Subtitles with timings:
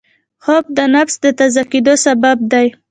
[0.43, 2.67] خوب د نفس د تازه کېدو سبب دی